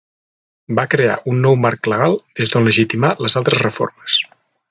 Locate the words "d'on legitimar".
2.55-3.13